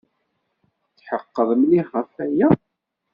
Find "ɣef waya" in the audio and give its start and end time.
1.95-2.47